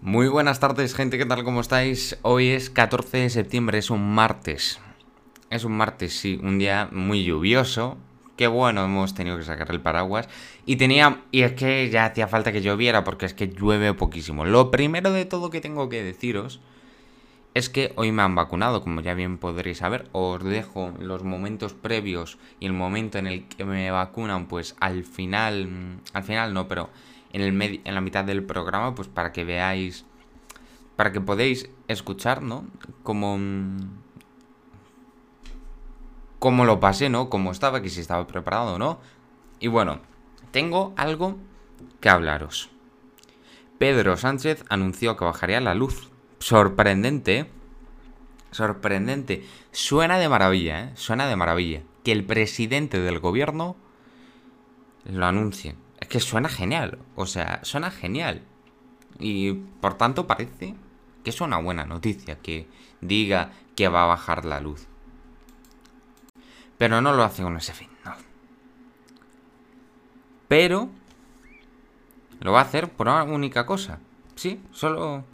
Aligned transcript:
Muy 0.00 0.28
buenas 0.28 0.60
tardes, 0.60 0.94
gente, 0.94 1.18
¿qué 1.18 1.26
tal? 1.26 1.42
¿Cómo 1.42 1.60
estáis? 1.60 2.16
Hoy 2.22 2.50
es 2.50 2.70
14 2.70 3.18
de 3.18 3.30
septiembre, 3.30 3.78
es 3.78 3.90
un 3.90 4.14
martes. 4.14 4.78
Es 5.50 5.64
un 5.64 5.72
martes, 5.72 6.16
sí, 6.16 6.38
un 6.40 6.56
día 6.56 6.88
muy 6.92 7.24
lluvioso. 7.24 7.98
Qué 8.36 8.46
bueno, 8.46 8.84
hemos 8.84 9.14
tenido 9.14 9.36
que 9.36 9.42
sacar 9.42 9.72
el 9.72 9.80
paraguas. 9.80 10.28
Y 10.64 10.76
tenía. 10.76 11.22
Y 11.32 11.42
es 11.42 11.54
que 11.54 11.90
ya 11.90 12.04
hacía 12.04 12.28
falta 12.28 12.52
que 12.52 12.62
lloviera, 12.62 13.02
porque 13.02 13.26
es 13.26 13.34
que 13.34 13.48
llueve 13.48 13.92
poquísimo. 13.92 14.44
Lo 14.44 14.70
primero 14.70 15.10
de 15.10 15.24
todo 15.24 15.50
que 15.50 15.60
tengo 15.60 15.88
que 15.88 16.04
deciros 16.04 16.60
es 17.54 17.68
que 17.68 17.92
hoy 17.96 18.12
me 18.12 18.22
han 18.22 18.36
vacunado, 18.36 18.82
como 18.82 19.00
ya 19.00 19.14
bien 19.14 19.36
podréis 19.36 19.78
saber. 19.78 20.08
Os 20.12 20.44
dejo 20.44 20.94
los 21.00 21.24
momentos 21.24 21.74
previos 21.74 22.38
y 22.60 22.66
el 22.66 22.72
momento 22.72 23.18
en 23.18 23.26
el 23.26 23.48
que 23.48 23.64
me 23.64 23.90
vacunan, 23.90 24.46
pues 24.46 24.76
al 24.78 25.02
final. 25.02 25.98
Al 26.12 26.22
final 26.22 26.54
no, 26.54 26.68
pero 26.68 26.88
en, 27.32 27.40
el 27.40 27.80
en 27.84 27.94
la 27.94 28.00
mitad 28.00 28.24
del 28.24 28.44
programa, 28.44 28.94
pues 28.94 29.08
para 29.08 29.32
que 29.32 29.44
veáis, 29.44 30.04
para 30.96 31.12
que 31.12 31.20
podéis 31.20 31.70
escuchar, 31.88 32.42
¿no? 32.42 32.66
Como, 33.02 33.38
cómo 36.38 36.64
lo 36.64 36.80
pasé, 36.80 37.08
¿no? 37.08 37.30
Cómo 37.30 37.50
estaba, 37.50 37.82
que 37.82 37.90
si 37.90 38.00
estaba 38.00 38.26
preparado 38.26 38.74
o 38.74 38.78
no. 38.78 38.98
Y 39.60 39.68
bueno, 39.68 40.00
tengo 40.50 40.94
algo 40.96 41.36
que 42.00 42.08
hablaros. 42.08 42.70
Pedro 43.78 44.16
Sánchez 44.16 44.64
anunció 44.68 45.16
que 45.16 45.24
bajaría 45.24 45.60
la 45.60 45.74
luz. 45.74 46.10
Sorprendente, 46.40 47.38
¿eh? 47.38 47.50
Sorprendente. 48.50 49.44
Suena 49.72 50.18
de 50.18 50.28
maravilla, 50.28 50.84
¿eh? 50.84 50.92
Suena 50.94 51.28
de 51.28 51.36
maravilla. 51.36 51.82
Que 52.02 52.12
el 52.12 52.24
presidente 52.24 53.00
del 53.00 53.20
gobierno 53.20 53.76
lo 55.04 55.26
anuncie. 55.26 55.76
Es 56.00 56.08
que 56.08 56.20
suena 56.20 56.48
genial. 56.48 56.98
O 57.16 57.26
sea, 57.26 57.60
suena 57.64 57.90
genial. 57.90 58.42
Y 59.18 59.52
por 59.52 59.94
tanto 59.94 60.26
parece 60.26 60.74
que 61.24 61.30
es 61.30 61.40
una 61.40 61.58
buena 61.58 61.84
noticia 61.84 62.38
que 62.38 62.68
diga 63.00 63.52
que 63.74 63.88
va 63.88 64.04
a 64.04 64.06
bajar 64.06 64.44
la 64.44 64.60
luz. 64.60 64.86
Pero 66.76 67.00
no 67.00 67.12
lo 67.12 67.24
hace 67.24 67.42
con 67.42 67.56
ese 67.56 67.72
fin, 67.72 67.88
no. 68.04 68.14
Pero 70.46 70.88
lo 72.40 72.52
va 72.52 72.60
a 72.60 72.64
hacer 72.64 72.88
por 72.90 73.08
una 73.08 73.24
única 73.24 73.66
cosa. 73.66 73.98
Sí, 74.36 74.60
solo 74.72 75.24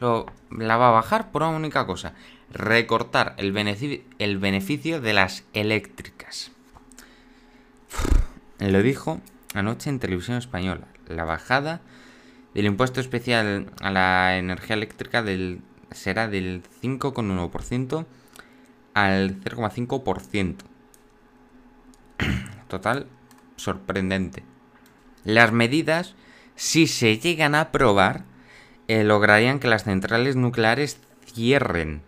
lo, 0.00 0.26
la 0.50 0.76
va 0.76 0.88
a 0.88 0.92
bajar 0.92 1.30
por 1.30 1.42
una 1.42 1.56
única 1.56 1.86
cosa. 1.86 2.14
Recortar 2.50 3.34
el, 3.36 3.52
beneficio, 3.52 4.02
el 4.18 4.38
beneficio 4.38 5.00
de 5.00 5.12
las 5.12 5.44
eléctricas. 5.52 6.50
Lo 8.58 8.82
dijo 8.82 9.20
anoche 9.56 9.90
en 9.90 9.98
televisión 9.98 10.36
española. 10.36 10.86
La 11.08 11.24
bajada 11.24 11.80
del 12.54 12.66
impuesto 12.66 13.00
especial 13.00 13.70
a 13.80 13.90
la 13.90 14.38
energía 14.38 14.76
eléctrica 14.76 15.22
del, 15.22 15.60
será 15.90 16.28
del 16.28 16.62
5,1% 16.82 18.06
al 18.94 19.40
0,5%. 19.42 20.56
Total, 22.68 23.06
sorprendente. 23.56 24.42
Las 25.24 25.52
medidas, 25.52 26.14
si 26.54 26.86
se 26.86 27.18
llegan 27.18 27.54
a 27.54 27.60
aprobar, 27.62 28.24
eh, 28.88 29.04
lograrían 29.04 29.58
que 29.58 29.68
las 29.68 29.84
centrales 29.84 30.36
nucleares 30.36 31.00
cierren. 31.26 32.02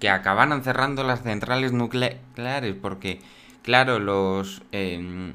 Que 0.00 0.10
acabaran 0.10 0.62
cerrando 0.62 1.04
las 1.04 1.22
centrales 1.22 1.72
nucleares 1.72 2.74
porque, 2.80 3.20
claro, 3.62 3.98
los... 3.98 4.62
Eh, 4.72 5.34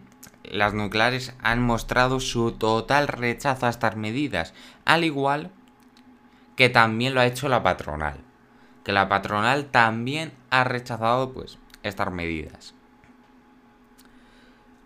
las 0.51 0.73
nucleares 0.73 1.33
han 1.41 1.61
mostrado 1.61 2.19
su 2.19 2.51
total 2.51 3.07
rechazo 3.07 3.65
a 3.65 3.69
estas 3.69 3.95
medidas, 3.95 4.53
al 4.85 5.03
igual 5.03 5.49
que 6.57 6.69
también 6.69 7.13
lo 7.13 7.21
ha 7.21 7.25
hecho 7.25 7.47
la 7.47 7.63
patronal, 7.63 8.17
que 8.83 8.91
la 8.91 9.07
patronal 9.07 9.65
también 9.67 10.33
ha 10.49 10.63
rechazado 10.65 11.31
pues 11.31 11.57
estas 11.83 12.11
medidas. 12.11 12.73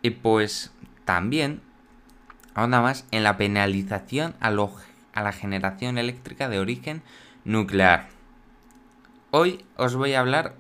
Y 0.04 0.12
pues 0.12 0.72
también, 1.04 1.62
ahora 2.54 2.82
más, 2.82 3.08
en 3.10 3.24
la 3.24 3.38
penalización 3.38 4.36
a, 4.40 4.50
a 4.50 5.24
la 5.24 5.32
generación 5.32 5.98
eléctrica 5.98 6.48
de 6.48 6.60
origen 6.60 7.02
nuclear. 7.44 8.10
Hoy 9.32 9.66
os 9.78 9.96
voy 9.96 10.14
a 10.14 10.20
hablar 10.20 10.56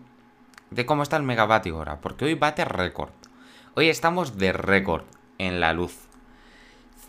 de 0.71 0.87
cómo 0.87 1.03
está 1.03 1.17
el 1.17 1.23
megavatio 1.23 1.77
hora, 1.77 2.01
porque 2.01 2.25
hoy 2.25 2.33
bate 2.33 2.65
récord. 2.65 3.11
Hoy 3.77 3.89
estamos 3.89 4.37
de 4.37 4.53
récord 4.53 5.03
en 5.37 5.59
la 5.59 5.73
luz. 5.73 6.07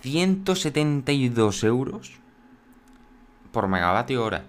172 0.01 1.63
euros 1.63 2.15
por 3.53 3.69
megavatio 3.69 4.25
hora. 4.25 4.43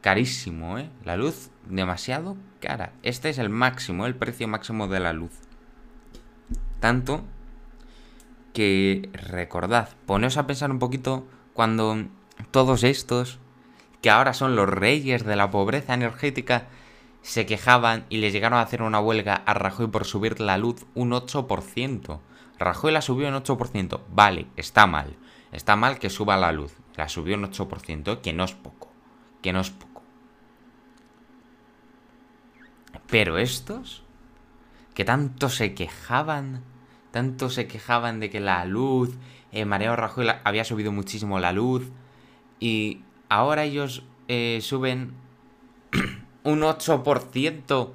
Carísimo, 0.00 0.78
¿eh? 0.78 0.88
La 1.04 1.18
luz 1.18 1.50
demasiado 1.68 2.38
cara. 2.60 2.94
Este 3.02 3.28
es 3.28 3.36
el 3.36 3.50
máximo, 3.50 4.06
el 4.06 4.14
precio 4.14 4.48
máximo 4.48 4.88
de 4.88 5.00
la 5.00 5.12
luz. 5.12 5.32
Tanto 6.80 7.24
que 8.54 9.10
recordad, 9.12 9.90
poneos 10.06 10.38
a 10.38 10.46
pensar 10.46 10.70
un 10.70 10.78
poquito 10.78 11.26
cuando 11.52 12.06
todos 12.52 12.84
estos, 12.84 13.38
que 14.00 14.08
ahora 14.08 14.32
son 14.32 14.56
los 14.56 14.66
reyes 14.66 15.26
de 15.26 15.36
la 15.36 15.50
pobreza 15.50 15.92
energética, 15.92 16.68
se 17.22 17.46
quejaban 17.46 18.06
y 18.08 18.18
le 18.18 18.30
llegaron 18.30 18.58
a 18.58 18.62
hacer 18.62 18.82
una 18.82 19.00
huelga 19.00 19.34
a 19.34 19.54
Rajoy 19.54 19.88
por 19.88 20.04
subir 20.04 20.40
la 20.40 20.58
luz 20.58 20.86
un 20.94 21.10
8%. 21.10 22.20
Rajoy 22.58 22.92
la 22.92 23.02
subió 23.02 23.28
un 23.28 23.34
8%. 23.34 24.00
Vale, 24.10 24.46
está 24.56 24.86
mal. 24.86 25.16
Está 25.52 25.76
mal 25.76 25.98
que 25.98 26.10
suba 26.10 26.36
la 26.36 26.52
luz. 26.52 26.74
La 26.96 27.08
subió 27.08 27.36
un 27.36 27.44
8%, 27.44 28.20
que 28.20 28.32
no 28.32 28.44
es 28.44 28.52
poco. 28.52 28.90
Que 29.42 29.52
no 29.52 29.60
es 29.60 29.70
poco. 29.70 30.02
Pero 33.08 33.38
estos, 33.38 34.02
que 34.94 35.04
tanto 35.04 35.48
se 35.48 35.74
quejaban, 35.74 36.62
tanto 37.10 37.48
se 37.50 37.66
quejaban 37.66 38.20
de 38.20 38.30
que 38.30 38.40
la 38.40 38.64
luz, 38.64 39.16
eh, 39.52 39.64
Mareo 39.64 39.96
Rajoy 39.96 40.26
había 40.44 40.64
subido 40.64 40.92
muchísimo 40.92 41.38
la 41.38 41.52
luz, 41.52 41.90
y 42.60 43.02
ahora 43.28 43.64
ellos 43.64 44.02
eh, 44.26 44.58
suben 44.60 45.14
un 46.48 46.62
8% 46.62 47.90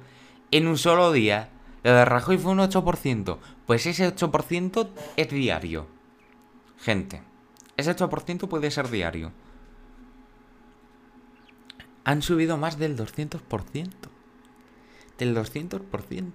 en 0.52 0.66
un 0.66 0.78
solo 0.78 1.12
día. 1.12 1.50
Lo 1.82 1.92
de 1.92 2.04
Rajoy 2.04 2.38
fue 2.38 2.52
un 2.52 2.58
8%. 2.58 3.38
Pues 3.66 3.86
ese 3.86 4.14
8% 4.14 4.88
es 5.16 5.28
diario. 5.28 5.86
Gente, 6.78 7.22
ese 7.76 7.94
8% 7.94 8.48
puede 8.48 8.70
ser 8.70 8.90
diario. 8.90 9.32
Han 12.04 12.22
subido 12.22 12.56
más 12.56 12.78
del 12.78 12.96
200%. 12.96 13.90
Del 15.18 15.36
200%. 15.36 16.32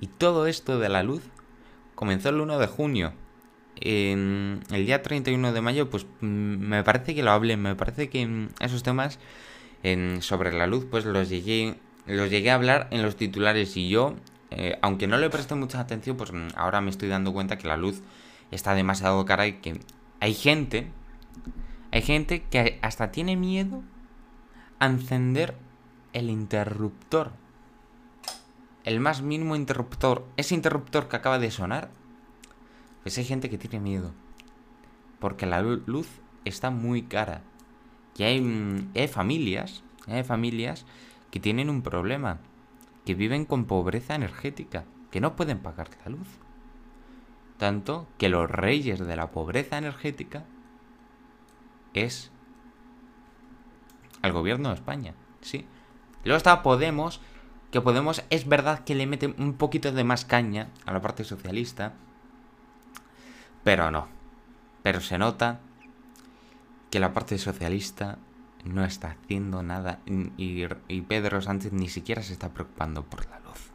Y 0.00 0.06
todo 0.08 0.46
esto 0.46 0.78
de 0.78 0.88
la 0.88 1.02
luz 1.02 1.22
comenzó 1.94 2.30
el 2.30 2.40
1 2.40 2.58
de 2.58 2.66
junio. 2.66 3.12
En 3.78 4.62
el 4.70 4.86
día 4.86 5.02
31 5.02 5.52
de 5.52 5.60
mayo, 5.60 5.90
pues 5.90 6.06
mm, 6.20 6.26
me 6.26 6.82
parece 6.82 7.14
que 7.14 7.22
lo 7.22 7.30
hablé. 7.30 7.56
Me 7.56 7.76
parece 7.76 8.08
que 8.08 8.26
mm, 8.26 8.48
esos 8.60 8.82
temas 8.82 9.18
sobre 10.20 10.52
la 10.52 10.66
luz, 10.66 10.86
pues 10.90 11.04
los 11.04 11.28
llegué, 11.28 11.78
los 12.06 12.30
llegué 12.30 12.50
a 12.50 12.54
hablar 12.54 12.88
en 12.90 13.02
los 13.02 13.16
titulares 13.16 13.76
y 13.76 13.88
yo, 13.88 14.16
eh, 14.50 14.78
aunque 14.82 15.06
no 15.06 15.16
le 15.16 15.30
presté 15.30 15.54
mucha 15.54 15.80
atención, 15.80 16.16
pues 16.16 16.32
ahora 16.56 16.80
me 16.80 16.90
estoy 16.90 17.08
dando 17.08 17.32
cuenta 17.32 17.56
que 17.58 17.68
la 17.68 17.76
luz 17.76 18.02
está 18.50 18.74
demasiado 18.74 19.24
cara 19.24 19.46
y 19.46 19.54
que 19.54 19.80
hay 20.20 20.34
gente, 20.34 20.90
hay 21.92 22.02
gente 22.02 22.42
que 22.44 22.78
hasta 22.82 23.12
tiene 23.12 23.36
miedo 23.36 23.82
a 24.78 24.86
encender 24.86 25.54
el 26.12 26.30
interruptor. 26.30 27.32
El 28.84 29.00
más 29.00 29.22
mínimo 29.22 29.56
interruptor, 29.56 30.26
ese 30.36 30.54
interruptor 30.54 31.08
que 31.08 31.16
acaba 31.16 31.38
de 31.38 31.50
sonar, 31.50 31.90
pues 33.02 33.18
hay 33.18 33.24
gente 33.24 33.50
que 33.50 33.58
tiene 33.58 33.80
miedo. 33.80 34.12
Porque 35.18 35.46
la 35.46 35.60
luz 35.62 36.08
está 36.44 36.70
muy 36.70 37.02
cara. 37.02 37.42
Y 38.16 38.22
hay, 38.22 38.88
hay 38.94 39.08
familias, 39.08 39.82
hay 40.06 40.24
familias 40.24 40.86
que 41.30 41.40
tienen 41.40 41.68
un 41.68 41.82
problema, 41.82 42.38
que 43.04 43.14
viven 43.14 43.44
con 43.44 43.66
pobreza 43.66 44.14
energética, 44.14 44.84
que 45.10 45.20
no 45.20 45.36
pueden 45.36 45.58
pagar 45.58 45.88
la 46.04 46.10
luz. 46.10 46.28
Tanto 47.58 48.06
que 48.18 48.28
los 48.28 48.50
reyes 48.50 48.98
de 48.98 49.16
la 49.16 49.30
pobreza 49.30 49.78
energética 49.78 50.44
es 51.94 52.30
el 54.22 54.32
gobierno 54.32 54.70
de 54.70 54.74
España, 54.74 55.14
sí. 55.40 55.66
Luego 56.24 56.36
está 56.36 56.62
Podemos, 56.62 57.20
que 57.70 57.80
Podemos 57.80 58.24
es 58.30 58.48
verdad 58.48 58.84
que 58.84 58.94
le 58.94 59.06
mete 59.06 59.34
un 59.38 59.54
poquito 59.54 59.92
de 59.92 60.04
más 60.04 60.24
caña 60.24 60.68
a 60.84 60.92
la 60.92 61.00
parte 61.00 61.24
socialista, 61.24 61.94
pero 63.62 63.90
no. 63.90 64.08
Pero 64.82 65.00
se 65.00 65.18
nota 65.18 65.60
que 66.96 67.00
la 67.00 67.12
parte 67.12 67.36
socialista 67.36 68.16
no 68.64 68.82
está 68.82 69.10
haciendo 69.10 69.62
nada 69.62 70.00
y, 70.06 70.66
Pedro 71.02 71.42
Sánchez 71.42 71.74
ni 71.74 71.90
siquiera 71.90 72.22
se 72.22 72.32
está 72.32 72.54
preocupando 72.54 73.04
por 73.04 73.28
la 73.28 73.38
luz. 73.40 73.70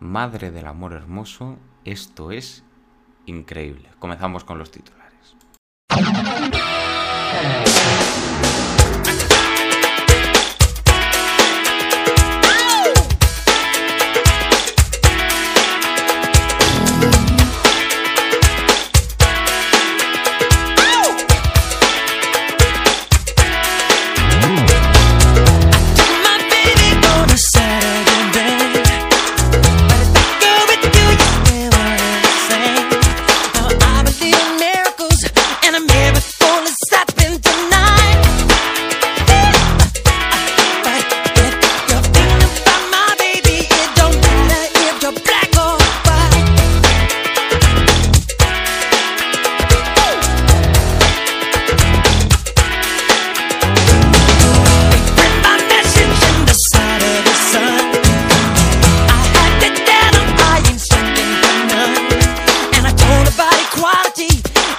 Madre 0.00 0.50
del 0.50 0.68
amor 0.68 0.94
hermoso, 0.94 1.58
esto 1.84 2.30
es 2.30 2.64
increíble. 3.26 3.90
Comenzamos 3.98 4.42
con 4.44 4.56
los 4.56 4.70
titulares. 4.70 5.36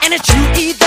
and 0.07 0.13
it's 0.13 0.29
you 0.33 0.69
either. 0.69 0.86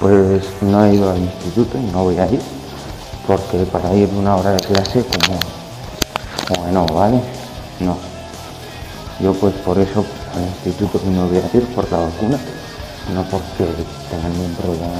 pues 0.00 0.44
no 0.60 0.84
he 0.84 0.94
ido 0.94 1.10
al 1.10 1.18
instituto 1.18 1.78
y 1.78 1.90
no 1.92 2.04
voy 2.04 2.18
a 2.18 2.26
ir 2.26 2.40
porque 3.26 3.58
para 3.58 3.94
ir 3.94 4.08
una 4.14 4.36
hora 4.36 4.52
de 4.52 4.58
clase 4.58 5.04
como, 5.04 5.38
como 6.48 6.72
no, 6.72 6.86
¿vale? 6.86 7.20
No. 7.78 7.96
Yo 9.20 9.32
pues 9.34 9.54
por 9.56 9.78
eso 9.78 10.04
al 10.34 10.42
instituto 10.42 11.00
no 11.06 11.26
voy 11.28 11.38
a 11.38 11.56
ir 11.56 11.64
por 11.74 11.90
la 11.90 11.98
vacuna, 11.98 12.38
no 13.14 13.22
porque 13.24 13.64
tenga 14.10 14.28
ningún 14.28 14.54
problema 14.54 14.98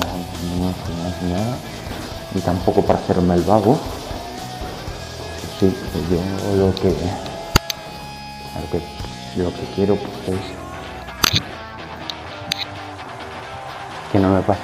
ni 1.22 1.32
nada, 1.32 1.56
y 2.34 2.40
tampoco 2.40 2.82
para 2.82 2.98
hacerme 2.98 3.34
el 3.34 3.42
vago. 3.42 3.78
Sí, 5.58 5.74
yo 6.10 6.56
lo 6.56 6.74
que 6.74 6.88
lo 6.88 8.70
que, 8.70 8.80
lo 9.42 9.50
que 9.52 9.74
quiero 9.74 9.96
pues 9.96 10.38
es 10.38 10.69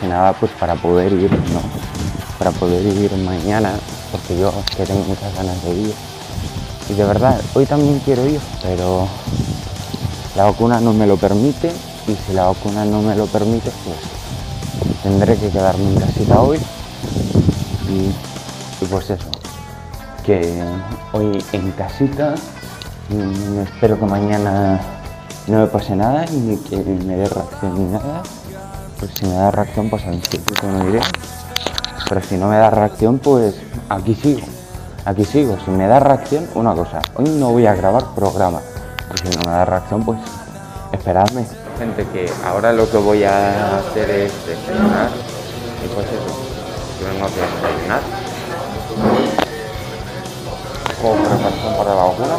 nada 0.03 0.33
pues 0.33 0.53
para 0.53 0.75
poder 0.75 1.13
ir, 1.13 1.31
¿no? 1.31 1.61
Para 2.39 2.51
poder 2.53 2.85
ir 2.85 3.13
mañana, 3.25 3.73
porque 4.13 4.39
yo 4.39 4.53
que 4.77 4.85
tengo 4.85 5.05
muchas 5.05 5.35
ganas 5.35 5.63
de 5.65 5.71
ir. 5.75 5.95
Y 6.89 6.95
de 6.95 7.05
verdad, 7.05 7.41
hoy 7.55 7.67
también 7.67 8.01
quiero 8.05 8.27
ir, 8.27 8.41
pero 8.63 9.09
la 10.37 10.45
vacuna 10.45 10.81
no 10.81 10.93
me 10.93 11.07
lo 11.07 11.17
permite 11.17 11.73
y 12.07 12.15
si 12.15 12.33
la 12.33 12.47
vacuna 12.47 12.85
no 12.85 13.03
me 13.03 13.17
lo 13.17 13.27
permite, 13.27 13.71
pues 13.85 14.93
tendré 15.03 15.37
que 15.37 15.49
quedarme 15.49 15.91
en 15.93 16.01
casita 16.01 16.41
hoy. 16.41 16.59
Y, 17.89 18.85
y 18.85 18.89
pues 18.89 19.11
eso, 19.11 19.27
que 20.25 20.63
hoy 21.13 21.45
en 21.53 21.71
casita 21.73 22.35
Mm, 23.09 23.61
espero 23.61 23.97
que 24.01 24.05
mañana 24.05 24.81
no 25.47 25.61
me 25.61 25.67
pase 25.69 25.95
nada 25.95 26.25
ni 26.27 26.57
que 26.57 26.77
me 26.77 27.17
dé 27.17 27.29
reacción 27.29 27.79
ni 27.79 27.93
nada. 27.93 28.23
Pues 28.99 29.11
si 29.15 29.27
me 29.27 29.35
da 29.35 29.51
reacción, 29.51 29.91
pues 29.91 30.05
al 30.05 30.15
instituto 30.15 30.67
no 30.67 30.89
iré. 30.89 31.01
Pero 32.09 32.21
si 32.23 32.37
no 32.37 32.49
me 32.49 32.57
da 32.57 32.71
reacción, 32.71 33.19
pues 33.19 33.57
aquí 33.89 34.15
sigo. 34.15 34.47
Aquí 35.05 35.25
sigo. 35.25 35.59
Si 35.65 35.71
me 35.71 35.87
da 35.87 36.01
reacción, 36.01 36.49
una 36.55 36.75
cosa. 36.75 37.03
Hoy 37.15 37.29
no 37.29 37.51
voy 37.51 37.67
a 37.67 37.75
grabar 37.75 38.15
programa. 38.15 38.61
Y 39.15 39.19
si 39.19 39.37
no 39.37 39.51
me 39.51 39.57
da 39.57 39.65
reacción, 39.65 40.05
pues 40.05 40.19
esperadme. 40.93 41.47
Gente, 41.79 42.07
que 42.13 42.31
ahora 42.45 42.73
lo 42.73 42.91
que 42.91 42.97
voy 42.97 43.25
a 43.25 43.79
hacer 43.79 44.11
es 44.11 44.33
desayunar. 44.47 45.11
Y 45.85 45.89
pues 45.95 46.07
eso. 46.07 46.37
Yo 47.01 47.09
vengo 47.09 47.27
a 47.27 47.29
desayunar 47.29 48.27
para 51.77 51.95
la 51.95 52.03
vacuna. 52.03 52.37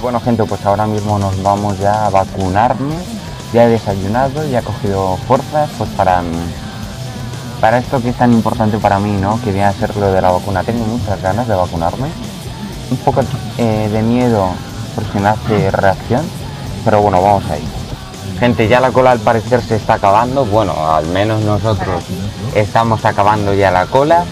Bueno 0.00 0.20
gente, 0.20 0.44
pues 0.44 0.64
ahora 0.64 0.86
mismo 0.86 1.18
nos 1.18 1.42
vamos 1.42 1.78
ya 1.78 2.06
a 2.06 2.10
vacunarnos 2.10 3.15
ya 3.52 3.64
he 3.64 3.68
desayunado, 3.68 4.46
ya 4.48 4.60
he 4.60 4.62
cogido 4.62 5.16
fuerzas 5.28 5.70
pues 5.78 5.90
para, 5.90 6.22
para 7.60 7.78
esto 7.78 8.00
que 8.02 8.10
es 8.10 8.16
tan 8.16 8.32
importante 8.32 8.78
para 8.78 8.98
mí, 8.98 9.12
¿no? 9.12 9.40
Que 9.42 9.52
viene 9.52 9.66
a 9.66 9.72
ser 9.72 9.96
lo 9.96 10.12
de 10.12 10.20
la 10.20 10.30
vacuna. 10.30 10.62
Tengo 10.62 10.84
muchas 10.84 11.20
ganas 11.20 11.48
de 11.48 11.54
vacunarme. 11.54 12.08
Un 12.90 12.96
poco 12.98 13.22
eh, 13.58 13.88
de 13.92 14.02
miedo 14.02 14.48
por 14.94 15.04
si 15.12 15.18
me 15.18 15.28
hace 15.28 15.70
reacción, 15.70 16.22
pero 16.84 17.02
bueno, 17.02 17.20
vamos 17.20 17.44
ahí. 17.50 17.66
Gente, 18.38 18.68
ya 18.68 18.80
la 18.80 18.90
cola 18.90 19.12
al 19.12 19.20
parecer 19.20 19.62
se 19.62 19.76
está 19.76 19.94
acabando, 19.94 20.44
bueno, 20.44 20.74
al 20.94 21.06
menos 21.06 21.40
nosotros 21.42 22.04
estamos 22.54 23.04
acabando 23.04 23.54
ya 23.54 23.70
la 23.70 23.86
cola, 23.86 24.24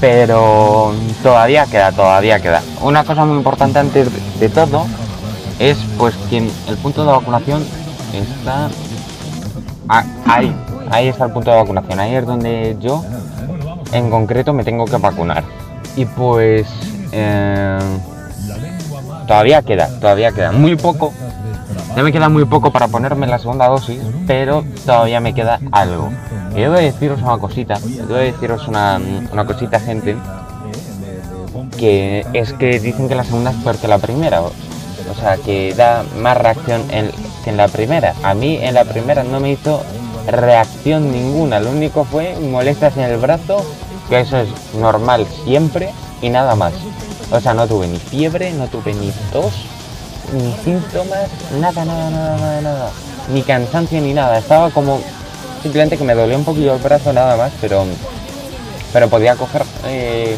pero 0.00 0.92
todavía 1.22 1.66
queda, 1.66 1.92
todavía 1.92 2.40
queda. 2.40 2.62
Una 2.80 3.04
cosa 3.04 3.24
muy 3.24 3.36
importante 3.36 3.78
antes 3.78 4.08
de 4.40 4.48
todo 4.48 4.86
es 5.58 5.78
pues 5.96 6.14
que 6.28 6.38
el 6.38 6.76
punto 6.82 7.04
de 7.04 7.12
vacunación 7.12 7.64
está 8.18 8.68
ahí, 10.26 10.54
ahí 10.90 11.08
está 11.08 11.26
el 11.26 11.32
punto 11.32 11.50
de 11.50 11.56
vacunación, 11.56 12.00
ahí 12.00 12.14
es 12.14 12.26
donde 12.26 12.76
yo 12.80 13.04
en 13.92 14.10
concreto 14.10 14.52
me 14.52 14.64
tengo 14.64 14.84
que 14.84 14.96
vacunar. 14.96 15.44
Y 15.96 16.04
pues 16.04 16.66
eh, 17.12 17.78
todavía 19.26 19.62
queda, 19.62 19.88
todavía 20.00 20.32
queda 20.32 20.52
muy 20.52 20.76
poco. 20.76 21.12
Ya 21.96 22.02
me 22.02 22.12
queda 22.12 22.28
muy 22.28 22.44
poco 22.44 22.72
para 22.72 22.88
ponerme 22.88 23.26
la 23.26 23.38
segunda 23.38 23.68
dosis, 23.68 24.00
pero 24.26 24.64
todavía 24.84 25.20
me 25.20 25.32
queda 25.32 25.60
algo. 25.70 26.10
Y 26.52 26.60
debo 26.60 26.74
deciros 26.74 27.22
una 27.22 27.38
cosita, 27.38 27.78
debo 27.78 28.14
deciros 28.14 28.66
una, 28.66 29.00
una 29.32 29.44
cosita, 29.44 29.78
gente, 29.78 30.16
que 31.78 32.26
es 32.32 32.52
que 32.52 32.80
dicen 32.80 33.08
que 33.08 33.14
la 33.14 33.24
segunda 33.24 33.52
es 33.52 33.56
peor 33.58 33.76
que 33.76 33.86
la 33.86 33.98
primera. 33.98 34.42
O 34.42 35.14
sea, 35.20 35.36
que 35.36 35.74
da 35.74 36.04
más 36.20 36.36
reacción 36.36 36.82
en 37.46 37.56
la 37.56 37.68
primera. 37.68 38.14
A 38.22 38.34
mí 38.34 38.58
en 38.60 38.74
la 38.74 38.84
primera 38.84 39.22
no 39.22 39.40
me 39.40 39.52
hizo 39.52 39.82
reacción 40.26 41.12
ninguna. 41.12 41.60
Lo 41.60 41.70
único 41.70 42.04
fue 42.04 42.36
molestias 42.36 42.96
en 42.96 43.04
el 43.04 43.18
brazo, 43.18 43.64
que 44.08 44.20
eso 44.20 44.38
es 44.38 44.48
normal 44.74 45.26
siempre 45.44 45.90
y 46.22 46.28
nada 46.28 46.54
más. 46.54 46.72
O 47.30 47.40
sea, 47.40 47.54
no 47.54 47.66
tuve 47.66 47.86
ni 47.88 47.98
fiebre, 47.98 48.52
no 48.52 48.66
tuve 48.68 48.94
ni 48.94 49.10
tos, 49.32 49.52
ni 50.32 50.52
síntomas, 50.64 51.28
nada, 51.60 51.84
nada, 51.84 52.10
nada, 52.10 52.36
nada, 52.36 52.60
nada. 52.60 52.90
Ni 53.32 53.42
cansancio 53.42 54.00
ni 54.00 54.12
nada. 54.12 54.38
Estaba 54.38 54.70
como 54.70 55.00
simplemente 55.62 55.96
que 55.96 56.04
me 56.04 56.14
dolió 56.14 56.36
un 56.36 56.44
poquillo 56.44 56.74
el 56.74 56.82
brazo 56.82 57.12
nada 57.12 57.36
más, 57.36 57.52
pero 57.60 57.84
pero 58.92 59.08
podía 59.08 59.34
coger 59.34 59.64
eh, 59.86 60.36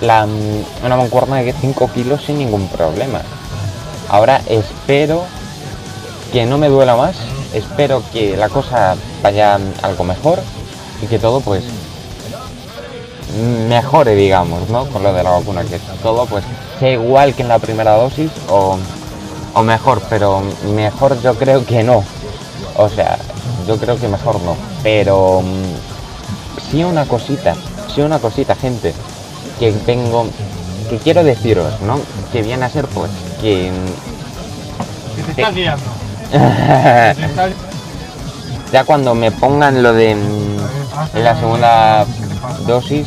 una 0.00 0.96
mancuerna 0.96 1.38
de 1.38 1.52
5 1.52 1.90
kilos 1.92 2.22
sin 2.24 2.38
ningún 2.38 2.68
problema. 2.68 3.20
Ahora 4.08 4.40
espero 4.46 5.24
que 6.32 6.46
no 6.46 6.58
me 6.58 6.68
duela 6.68 6.96
más, 6.96 7.16
espero 7.52 8.02
que 8.12 8.36
la 8.36 8.48
cosa 8.48 8.96
vaya 9.22 9.58
algo 9.82 10.04
mejor 10.04 10.40
y 11.02 11.06
que 11.06 11.18
todo 11.18 11.40
pues 11.40 11.64
mejore, 13.68 14.14
digamos, 14.14 14.68
¿no? 14.68 14.86
Con 14.86 15.02
lo 15.02 15.12
de 15.12 15.22
la 15.22 15.30
vacuna, 15.30 15.64
que 15.64 15.78
todo 16.02 16.26
pues 16.26 16.44
sea 16.78 16.92
igual 16.92 17.34
que 17.34 17.42
en 17.42 17.48
la 17.48 17.58
primera 17.58 17.96
dosis 17.96 18.30
o, 18.48 18.78
o 19.54 19.62
mejor, 19.62 20.02
pero 20.08 20.42
mejor 20.74 21.20
yo 21.20 21.34
creo 21.34 21.64
que 21.64 21.82
no. 21.82 22.04
O 22.76 22.88
sea, 22.88 23.18
yo 23.66 23.76
creo 23.78 23.98
que 23.98 24.08
mejor 24.08 24.40
no. 24.40 24.56
Pero 24.82 25.42
sí 26.70 26.84
una 26.84 27.06
cosita, 27.06 27.54
sí 27.94 28.00
una 28.00 28.18
cosita, 28.18 28.54
gente, 28.54 28.94
que 29.58 29.72
tengo, 29.72 30.26
que 30.90 30.98
quiero 30.98 31.24
deciros, 31.24 31.80
¿no? 31.80 32.00
Que 32.32 32.42
viene 32.42 32.64
a 32.64 32.70
ser 32.70 32.86
pues 32.86 33.10
que... 33.40 33.70
te. 35.36 35.44
ya 38.72 38.84
cuando 38.84 39.14
me 39.14 39.30
pongan 39.30 39.82
lo 39.82 39.92
de 39.92 40.16
mm, 40.16 41.18
la 41.22 41.38
segunda 41.38 42.06
dosis, 42.66 43.06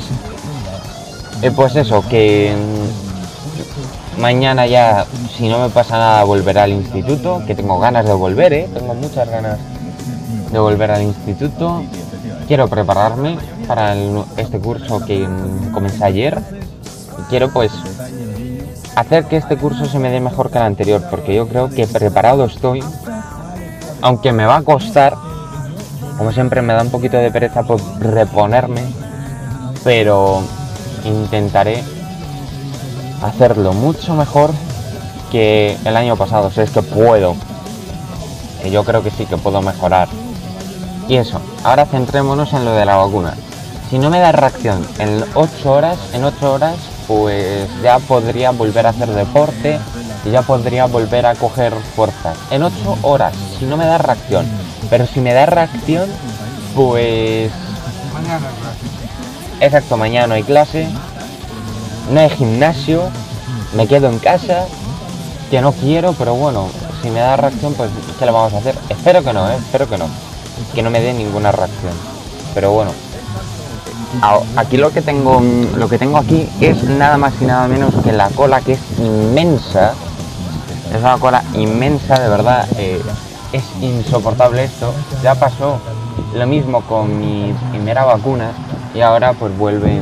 eh, 1.41 1.51
pues 1.51 1.75
eso, 1.75 2.07
que 2.07 2.55
mm, 2.55 4.21
mañana 4.21 4.65
ya, 4.65 5.05
si 5.35 5.49
no 5.49 5.59
me 5.59 5.67
pasa 5.69 5.97
nada, 5.97 6.23
volveré 6.23 6.61
al 6.61 6.71
instituto, 6.71 7.41
que 7.45 7.53
tengo 7.53 7.79
ganas 7.79 8.05
de 8.05 8.13
volver, 8.13 8.53
¿eh? 8.53 8.69
Tengo 8.73 8.93
muchas 8.93 9.29
ganas 9.29 9.59
de 10.51 10.59
volver 10.59 10.91
al 10.91 11.01
instituto. 11.01 11.83
Quiero 12.47 12.69
prepararme 12.69 13.37
para 13.67 13.93
este 14.37 14.57
curso 14.59 15.05
que 15.05 15.27
mm, 15.27 15.73
comencé 15.73 16.05
ayer. 16.05 16.41
Quiero 17.29 17.51
pues 17.51 17.73
hacer 18.97 19.25
que 19.25 19.37
este 19.37 19.57
curso 19.57 19.85
se 19.85 19.99
me 19.99 20.09
dé 20.09 20.19
mejor 20.19 20.49
que 20.49 20.57
el 20.57 20.63
anterior, 20.63 21.03
porque 21.09 21.35
yo 21.35 21.47
creo 21.47 21.69
que 21.69 21.85
preparado 21.85 22.45
estoy, 22.45 22.83
aunque 24.07 24.31
me 24.31 24.45
va 24.45 24.55
a 24.55 24.61
costar, 24.61 25.17
como 26.17 26.31
siempre 26.31 26.61
me 26.61 26.73
da 26.73 26.81
un 26.81 26.89
poquito 26.89 27.17
de 27.17 27.29
pereza 27.29 27.63
por 27.63 27.81
reponerme, 27.99 28.81
pero 29.83 30.41
intentaré 31.03 31.83
hacerlo 33.21 33.73
mucho 33.73 34.13
mejor 34.13 34.51
que 35.29 35.75
el 35.83 35.97
año 35.97 36.15
pasado, 36.15 36.49
si 36.49 36.61
es 36.61 36.69
que 36.69 36.81
puedo. 36.81 37.35
Yo 38.71 38.85
creo 38.85 39.03
que 39.03 39.11
sí 39.11 39.25
que 39.25 39.35
puedo 39.35 39.61
mejorar. 39.61 40.07
Y 41.09 41.17
eso, 41.17 41.41
ahora 41.65 41.85
centrémonos 41.85 42.53
en 42.53 42.63
lo 42.63 42.71
de 42.71 42.85
la 42.85 42.95
vacuna. 42.95 43.33
Si 43.89 43.99
no 43.99 44.09
me 44.09 44.21
da 44.21 44.31
reacción 44.31 44.87
en 44.99 45.21
8 45.33 45.69
horas, 45.69 45.97
en 46.13 46.23
8 46.23 46.53
horas 46.53 46.77
pues 47.07 47.67
ya 47.83 47.99
podría 47.99 48.51
volver 48.51 48.85
a 48.85 48.91
hacer 48.91 49.09
deporte 49.09 49.79
y 50.23 50.31
ya 50.31 50.43
podría 50.43 50.85
volver 50.85 51.25
a 51.25 51.35
coger 51.35 51.73
fuerza. 51.93 52.33
En 52.51 52.63
8 52.63 52.99
horas, 53.01 53.33
no 53.65 53.77
me 53.77 53.85
da 53.85 53.97
reacción. 53.97 54.45
Pero 54.89 55.05
si 55.05 55.19
me 55.19 55.33
da 55.33 55.45
reacción, 55.45 56.09
pues... 56.75 57.51
Mañana, 58.13 58.47
Exacto, 59.59 59.97
mañana 59.97 60.27
no 60.27 60.33
hay 60.35 60.43
clase, 60.43 60.87
no 62.11 62.19
hay 62.19 62.29
gimnasio, 62.29 63.09
me 63.75 63.87
quedo 63.87 64.07
en 64.09 64.19
casa, 64.19 64.65
que 65.49 65.61
no 65.61 65.71
quiero, 65.71 66.13
pero 66.13 66.35
bueno, 66.35 66.67
si 67.01 67.09
me 67.09 67.19
da 67.19 67.37
reacción, 67.37 67.73
pues 67.73 67.89
¿qué 68.19 68.25
le 68.25 68.31
vamos 68.31 68.53
a 68.53 68.57
hacer? 68.57 68.75
Espero 68.89 69.23
que 69.23 69.33
no, 69.33 69.49
¿eh? 69.49 69.55
espero 69.55 69.89
que 69.89 69.97
no, 69.97 70.05
que 70.75 70.83
no 70.83 70.91
me 70.91 71.01
dé 71.01 71.13
ninguna 71.13 71.51
reacción. 71.51 71.93
Pero 72.53 72.71
bueno, 72.71 72.91
aquí 74.55 74.77
lo 74.77 74.91
que 74.91 75.01
tengo 75.01 75.41
lo 75.75 75.89
que 75.89 75.97
tengo 75.97 76.17
aquí 76.17 76.49
es 76.61 76.83
nada 76.83 77.17
más 77.17 77.33
y 77.41 77.45
nada 77.45 77.67
menos 77.67 77.93
que 78.03 78.11
la 78.11 78.29
cola 78.29 78.61
que 78.61 78.73
es 78.73 78.79
inmensa 78.99 79.93
es 80.93 80.99
una 80.99 81.17
cola 81.17 81.43
inmensa 81.53 82.19
de 82.19 82.29
verdad 82.29 82.67
eh, 82.77 83.01
es 83.51 83.63
insoportable 83.81 84.63
esto. 84.63 84.93
Ya 85.23 85.35
pasó 85.35 85.79
lo 86.33 86.47
mismo 86.47 86.81
con 86.81 87.19
mi 87.19 87.53
primera 87.71 88.05
vacuna 88.05 88.51
y 88.93 89.01
ahora 89.01 89.33
pues 89.33 89.55
vuelve 89.57 90.01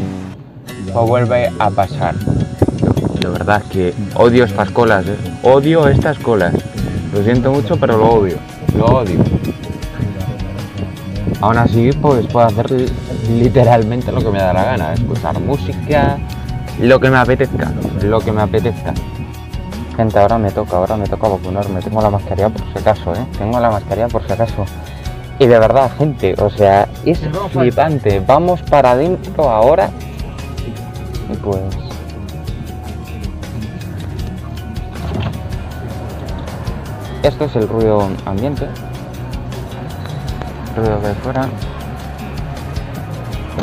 pues 0.94 1.08
vuelve 1.08 1.52
a 1.60 1.70
pasar. 1.70 2.16
De 2.16 3.28
verdad 3.28 3.64
que 3.64 3.94
odio 4.16 4.46
estas 4.46 4.70
colas 4.72 5.06
¿eh? 5.08 5.18
odio 5.44 5.88
estas 5.88 6.18
colas. 6.20 6.54
Lo 7.14 7.24
siento 7.24 7.52
mucho 7.52 7.78
pero 7.78 7.98
lo 7.98 8.10
odio. 8.10 8.38
Lo 8.78 8.86
odio. 8.86 9.20
Aún 11.42 11.58
así 11.58 11.92
pues 12.02 12.26
puedo 12.28 12.48
hacer 12.48 12.90
literalmente 13.30 14.12
lo 14.12 14.20
que 14.20 14.30
me 14.30 14.40
da 14.40 14.54
la 14.54 14.64
gana, 14.64 14.94
escuchar 14.94 15.40
música, 15.40 16.18
lo 16.80 17.00
que 17.00 17.10
me 17.10 17.18
apetezca, 17.18 17.72
lo 18.02 18.20
que 18.20 18.32
me 18.32 18.42
apetezca. 18.42 18.94
Gente, 19.98 20.20
ahora 20.20 20.38
me 20.38 20.52
toca, 20.52 20.78
ahora 20.78 20.98
me 20.98 21.08
toca 21.08 21.28
vacunarme, 21.28 21.82
tengo 21.82 22.02
la 22.02 22.10
mascarilla 22.10 22.50
por 22.50 22.62
si 22.74 22.80
acaso, 22.80 23.14
¿eh? 23.14 23.26
Tengo 23.38 23.60
la 23.60 23.70
mascarilla 23.70 24.08
por 24.08 24.26
si 24.26 24.34
acaso. 24.34 24.66
Y 25.40 25.48
de 25.48 25.60
verdad, 25.60 25.92
gente, 25.98 26.36
o 26.38 26.50
sea, 26.50 26.88
es 27.06 27.20
flipante. 27.52 28.20
Vamos 28.20 28.62
para 28.64 28.92
adentro 28.92 29.50
ahora. 29.50 29.90
Y 31.32 31.36
pues... 31.38 31.62
Esto 37.24 37.46
es 37.46 37.56
el 37.56 37.68
ruido 37.68 38.08
ambiente. 38.26 38.68
ruido 40.76 41.00
de 41.00 41.14
fuera 41.16 41.50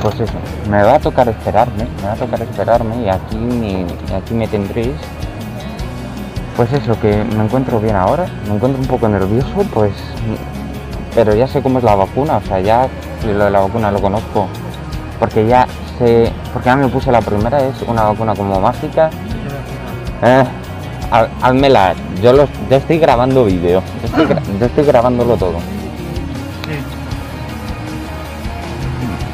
pues 0.01 0.19
eso, 0.21 0.33
me 0.69 0.83
va 0.83 0.95
a 0.95 0.99
tocar 0.99 1.29
esperarme, 1.29 1.87
me 2.01 2.03
va 2.03 2.13
a 2.13 2.17
tocar 2.17 2.41
esperarme 2.43 3.05
y 3.05 3.09
aquí, 3.09 3.37
me, 3.37 3.87
aquí 4.15 4.35
me 4.35 4.49
tendréis. 4.49 4.97
Pues 6.57 6.73
eso, 6.73 6.99
que 7.01 7.25
me 7.25 7.45
encuentro 7.45 7.81
bien 7.81 7.97
ahora, 7.97 8.27
me 8.47 8.55
encuentro 8.55 8.81
un 8.81 8.87
poco 8.87 9.09
nervioso, 9.09 9.65
pues, 9.73 9.93
pero 11.15 11.35
ya 11.35 11.49
sé 11.49 11.63
cómo 11.63 11.79
es 11.79 11.85
la 11.85 11.95
vacuna, 11.95 12.37
o 12.37 12.43
sea, 12.43 12.61
ya 12.61 12.89
lo 13.25 13.45
de 13.45 13.51
la 13.51 13.61
vacuna 13.61 13.91
lo 13.91 14.01
conozco, 14.01 14.49
porque 15.19 15.47
ya 15.47 15.67
sé, 15.99 16.31
porque 16.53 16.67
ya 16.67 16.77
me 16.77 16.89
puse 16.89 17.11
la 17.11 17.23
primera, 17.23 17.59
es 17.63 17.81
una 17.87 18.03
vacuna 18.03 18.35
como 18.35 18.61
mágica. 18.61 19.11
Eh, 20.23 20.45
házmela, 21.41 21.95
yo, 22.23 22.33
los, 22.33 22.49
yo 22.71 22.77
estoy 22.77 22.99
grabando 22.99 23.45
vídeo, 23.45 23.83
yo 24.61 24.67
estoy 24.67 24.85
grabándolo 24.85 25.37
todo. 25.37 25.59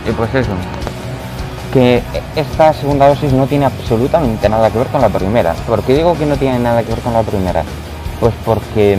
Y 0.08 0.12
pues 0.12 0.34
eso, 0.34 0.52
esta 2.37 2.73
segunda 2.73 3.08
dosis 3.08 3.32
no 3.32 3.47
tiene 3.47 3.66
absolutamente 3.66 4.49
nada 4.49 4.70
que 4.70 4.78
ver 4.78 4.87
con 4.88 5.00
la 5.00 5.08
primera. 5.08 5.54
¿Por 5.66 5.82
qué 5.82 5.94
digo 5.94 6.16
que 6.16 6.26
no 6.26 6.37
tiene 6.37 6.58
nada 6.58 6.82
que 6.82 6.90
ver 6.90 7.00
con 7.00 7.12
la 7.12 7.23
primera? 7.23 7.64
Pues 8.20 8.35
porque 8.44 8.99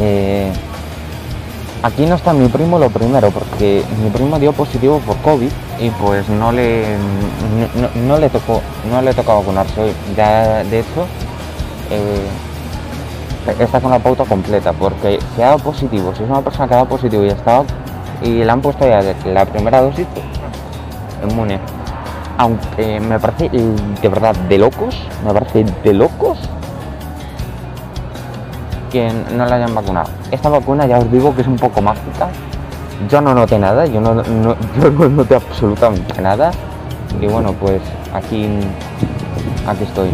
eh, 0.00 0.52
aquí 1.82 2.06
no 2.06 2.14
está 2.14 2.32
mi 2.32 2.48
primo 2.48 2.78
lo 2.78 2.90
primero, 2.90 3.30
porque 3.30 3.84
mi 4.02 4.10
primo 4.10 4.38
dio 4.38 4.52
positivo 4.52 5.00
por 5.00 5.16
COVID 5.18 5.50
y 5.78 5.90
pues 5.90 6.28
no 6.28 6.52
le 6.52 6.84
no, 8.06 8.18
le 8.18 8.28
tocó 8.28 8.60
no 8.90 9.02
le 9.02 9.14
tocó 9.14 9.36
vacunarse 9.36 9.80
hoy. 9.80 9.92
Ya 10.16 10.64
de 10.64 10.80
hecho 10.80 11.06
eh, 11.90 12.26
está 13.58 13.80
con 13.80 13.90
la 13.90 13.98
pauta 13.98 14.24
completa, 14.24 14.72
porque 14.72 15.18
si 15.34 15.42
ha 15.42 15.46
dado 15.46 15.58
positivo, 15.58 16.12
si 16.16 16.22
es 16.22 16.28
una 16.28 16.42
persona 16.42 16.68
que 16.68 16.74
ha 16.74 16.78
dado 16.78 16.88
positivo 16.88 17.24
y 17.24 17.28
está 17.28 17.62
y 18.22 18.44
le 18.44 18.50
han 18.50 18.60
puesto 18.60 18.86
ya 18.86 19.02
la 19.24 19.46
primera 19.46 19.80
dosis, 19.80 20.06
inmune. 21.28 21.58
Aunque 22.38 23.00
me 23.00 23.18
parece 23.18 23.46
eh, 23.52 23.74
de 24.00 24.08
verdad 24.08 24.34
de 24.48 24.58
locos, 24.58 24.96
me 25.26 25.32
parece 25.32 25.64
de 25.84 25.92
locos 25.92 26.38
que 28.90 29.10
no 29.36 29.44
la 29.46 29.56
hayan 29.56 29.74
vacunado. 29.74 30.08
Esta 30.30 30.48
vacuna 30.48 30.86
ya 30.86 30.98
os 30.98 31.10
digo 31.12 31.34
que 31.34 31.42
es 31.42 31.46
un 31.46 31.56
poco 31.56 31.80
mágica. 31.80 32.28
Yo 33.08 33.20
no 33.20 33.34
noté 33.34 33.58
nada, 33.58 33.86
yo 33.86 34.00
no, 34.00 34.14
no- 34.14 34.22
yo 34.82 34.90
no 34.90 35.08
noté 35.08 35.34
absolutamente 35.36 36.20
nada. 36.20 36.50
Y 37.20 37.26
bueno, 37.26 37.52
pues 37.52 37.80
aquí, 38.14 38.48
aquí 39.66 39.84
estoy. 39.84 40.10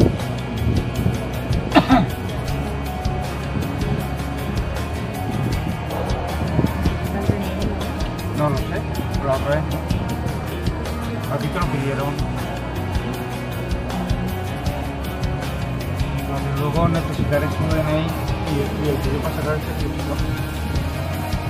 Luego 16.77 16.89
necesitaré 16.89 17.47
su 17.47 17.65
DNI 17.75 18.07
y, 18.53 18.89
el 18.89 18.97
que 18.99 19.13
yo 19.13 19.21
pasará 19.23 19.55
el 19.55 19.61
certificado. 19.61 20.17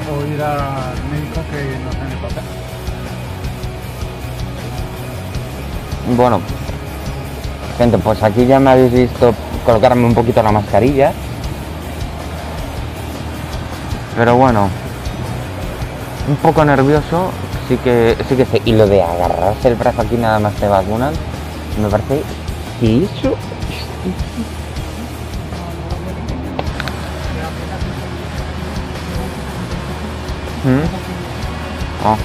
O 0.08 0.24
ir 0.26 0.40
al 0.40 0.94
médico 1.10 1.40
que 1.50 1.78
nos 1.84 1.94
den 1.94 2.12
el 2.12 2.18
papel. 2.18 2.44
Bueno, 6.16 6.40
gente, 7.76 7.98
pues 7.98 8.22
aquí 8.22 8.46
ya 8.46 8.60
me 8.60 8.70
habéis 8.70 8.92
visto 8.92 9.34
colocarme 9.64 10.06
un 10.06 10.14
poquito 10.14 10.42
la 10.42 10.52
mascarilla. 10.52 11.12
Pero 14.16 14.36
bueno, 14.36 14.68
un 16.28 16.36
poco 16.36 16.64
nervioso, 16.64 17.32
sí 17.68 17.76
que 17.78 18.16
sí 18.28 18.36
que 18.36 18.46
sé. 18.46 18.62
Y 18.64 18.72
lo 18.72 18.86
de 18.86 19.02
agarrarse 19.02 19.68
el 19.68 19.74
brazo 19.74 20.02
aquí 20.02 20.16
nada 20.16 20.38
más 20.38 20.54
te 20.54 20.68
vacunan, 20.68 21.12
me 21.82 21.88
parece 21.88 22.22
que 22.80 23.04
eso. 23.04 23.36
Oh. 32.04 32.16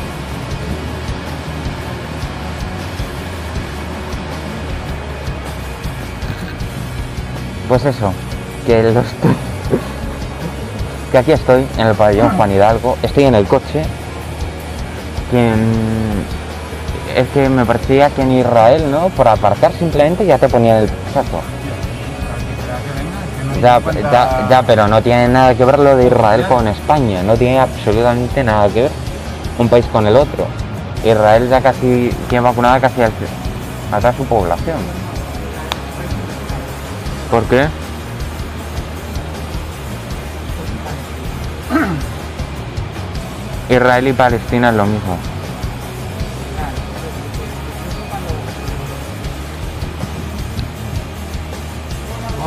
Pues 7.67 7.85
eso, 7.85 8.13
que 8.65 8.83
los 8.83 9.05
que 11.11 11.17
aquí 11.17 11.31
estoy 11.33 11.67
en 11.77 11.87
el 11.87 11.95
pabellón 11.95 12.29
Juan 12.35 12.51
Hidalgo, 12.51 12.97
estoy 13.03 13.25
en 13.25 13.35
el 13.35 13.45
coche, 13.45 13.83
que 15.29 15.51
mm, 15.51 17.19
es 17.19 17.27
que 17.29 17.47
me 17.47 17.65
parecía 17.65 18.09
que 18.09 18.23
en 18.23 18.31
Israel, 18.31 18.89
¿no? 18.89 19.09
Por 19.09 19.27
aparcar 19.27 19.71
simplemente 19.73 20.25
ya 20.25 20.37
te 20.37 20.49
ponían 20.49 20.77
el 20.77 20.89
saco. 21.13 21.41
Ya, 23.61 23.79
ya, 24.11 24.47
ya, 24.49 24.63
pero 24.63 24.87
no 24.87 25.01
tiene 25.03 25.27
nada 25.27 25.53
que 25.53 25.63
ver 25.65 25.77
lo 25.77 25.95
de 25.95 26.07
Israel 26.07 26.45
con 26.47 26.67
España, 26.67 27.21
no 27.21 27.35
tiene 27.37 27.59
absolutamente 27.59 28.43
nada 28.43 28.67
que 28.69 28.83
ver 28.83 28.91
un 29.59 29.69
país 29.69 29.85
con 29.91 30.07
el 30.07 30.15
otro. 30.15 30.47
Israel 31.05 31.47
ya 31.49 31.61
casi 31.61 32.11
tiene 32.29 32.43
vacunada 32.43 32.79
casi 32.79 33.01
al- 33.03 33.11
a 33.91 34.13
su 34.13 34.25
población. 34.25 34.77
¿Por 37.29 37.43
qué? 37.43 37.67
Israel 43.69 44.07
y 44.07 44.13
Palestina 44.13 44.69
es 44.69 44.75
lo 44.75 44.85
mismo. 44.85 45.17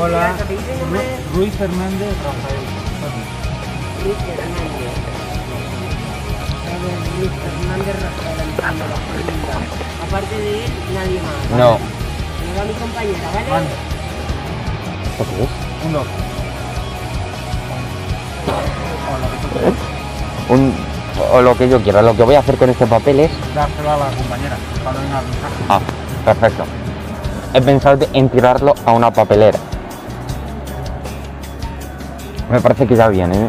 Hola, 0.00 0.34
Ru- 0.90 1.36
Ruiz 1.36 1.54
Fernández 1.54 2.14
Rafael. 2.24 2.62
Luis 4.04 4.16
Luis 7.18 7.32
Hernández 7.46 7.96
Rafael. 8.02 8.38
Aparte 10.08 10.36
de 10.38 10.64
él, 10.64 10.70
nadie 10.94 11.20
más. 11.20 11.58
No. 11.58 11.78
Me 11.78 12.58
va 12.58 12.64
mi 12.64 12.72
compañera, 12.74 13.30
¿vale? 13.34 13.50
Vale, 13.50 13.66
¿Esto 15.12 15.24
qué 15.36 15.42
es? 15.44 15.50
un 20.50 20.74
o 21.32 21.40
lo 21.40 21.56
que 21.56 21.68
yo 21.68 21.80
quiera. 21.80 22.02
Lo 22.02 22.16
que 22.16 22.22
voy 22.24 22.34
a 22.34 22.40
hacer 22.40 22.56
con 22.56 22.68
este 22.68 22.86
papel 22.86 23.20
es... 23.20 23.30
Dárselo 23.54 23.90
a 23.92 23.96
la 23.96 24.06
compañera 24.06 24.56
cuando 24.82 25.00
venga 25.00 25.18
a 25.18 25.22
mensaje. 25.22 25.54
Ah, 25.68 25.80
perfecto. 26.24 26.64
He 27.54 27.62
pensado 27.62 28.04
en 28.12 28.28
tirarlo 28.28 28.74
a 28.84 28.92
una 28.92 29.12
papelera. 29.12 29.58
Me 32.54 32.60
parece 32.60 32.86
que 32.86 32.94
ya 32.94 33.08
viene. 33.08 33.34
¿eh? 33.36 33.48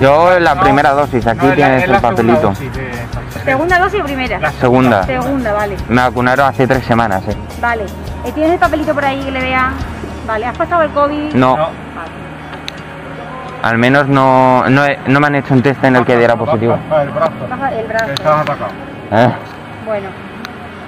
Yo 0.00 0.38
la 0.40 0.58
primera 0.60 0.92
dosis, 0.92 1.26
aquí 1.26 1.46
No, 1.46 1.52
tienes 1.52 1.82
es 1.84 1.90
el 1.90 2.00
papelito. 2.00 2.40
dosis 2.48 2.72
de 2.74 2.82
Pfizer. 2.90 3.44
¿Segunda 3.44 3.78
dosis 3.78 4.00
o 4.00 4.04
primera? 4.04 4.38
La 4.38 4.50
Segunda. 4.52 5.02
Segunda, 5.04 5.52
vale. 5.52 5.76
Me 5.88 6.00
vacunaron 6.00 6.46
hace 6.48 6.66
tres 6.66 6.84
semanas, 6.84 7.22
¿eh? 7.28 7.36
Vale. 7.60 7.84
Eh, 8.24 8.32
¿Tienes 8.32 8.52
el 8.54 8.58
papelito 8.58 8.94
por 8.94 9.04
ahí 9.04 9.22
que 9.22 9.30
le 9.30 9.40
vea? 9.42 9.72
Vale, 10.26 10.46
¿has 10.46 10.56
pasado 10.56 10.82
el 10.82 10.90
COVID? 10.90 11.34
No, 11.34 11.56
No. 11.56 11.64
Vale. 11.64 11.70
al 13.62 13.76
menos 13.78 14.08
no, 14.08 14.64
no, 14.70 14.86
he- 14.86 14.98
no 15.06 15.20
me 15.20 15.26
han 15.26 15.34
hecho 15.34 15.52
un 15.52 15.60
test 15.62 15.84
en 15.84 15.96
el 15.96 16.06
que 16.06 16.16
diera 16.16 16.34
positivo. 16.34 16.78
Baja 16.88 17.02
el 17.02 17.10
brazo. 17.10 17.32
Baja 17.50 17.68
el 17.74 17.86
brazo. 17.86 18.12
estabas 18.12 18.40
atacado. 18.40 18.70
¿Eh? 19.12 19.28
Bueno, 19.84 20.08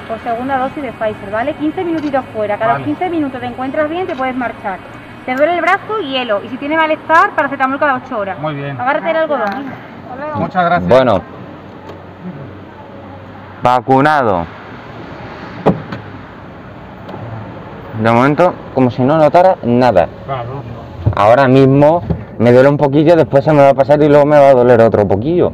pues 0.09 0.23
segunda 0.23 0.59
dosis 0.59 0.83
de 0.83 0.93
Pfizer, 0.93 1.31
¿vale? 1.31 1.55
15 1.55 1.85
minutitos 1.85 2.25
fuera. 2.35 2.57
Cada 2.59 2.73
Vale. 2.73 2.85
15 2.85 3.11
minutos 3.11 3.41
te 3.41 3.47
encuentras 3.47 3.89
bien, 3.89 4.07
te 4.07 4.17
puedes 4.17 4.35
marchar. 4.35 4.79
Te 5.27 5.35
duele 5.35 5.57
el 5.57 5.61
brazo, 5.61 6.01
hielo. 6.01 6.43
Y 6.43 6.49
si 6.49 6.57
tienes 6.57 6.79
malestar, 6.79 7.31
paracetamol 7.37 7.79
cada 7.79 8.01
8 8.05 8.19
horas. 8.19 8.39
Muy 8.39 8.55
bien. 8.55 8.81
Agárrate 8.81 9.11
el 9.11 9.17
algodón. 9.17 9.67
Muchas 10.37 10.65
gracias. 10.65 10.89
Bueno, 10.89 11.21
vacunado. 13.63 14.47
De 18.03 18.11
momento, 18.11 18.55
como 18.75 18.91
si 18.91 19.03
no 19.03 19.19
notara 19.19 19.57
nada. 19.65 20.09
Claro. 20.25 20.63
Ahora 21.15 21.47
mismo 21.49 22.03
me 22.39 22.53
duele 22.53 22.69
un 22.69 22.77
poquillo, 22.77 23.17
después 23.17 23.45
se 23.45 23.53
me 23.53 23.63
va 23.63 23.71
a 23.71 23.75
pasar 23.75 24.01
y 24.03 24.09
luego 24.09 24.25
me 24.25 24.39
va 24.39 24.49
a 24.49 24.55
doler 24.55 24.81
otro 24.81 25.07
poquillo. 25.07 25.53